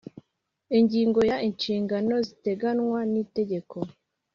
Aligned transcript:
Ingingo 0.77 1.19
ya 1.29 1.37
inshingano 1.47 2.15
ziteganywa 2.27 2.99
n 3.11 3.13
itegeko 3.23 3.77